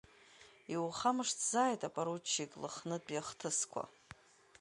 [0.73, 3.83] Иухамышҭызааит, апоручик, лыхнытәи ахҭысқәа.